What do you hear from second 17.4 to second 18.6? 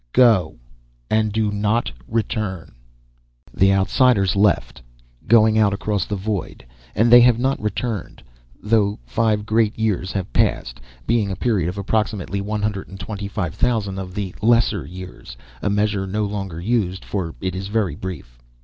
is very brief.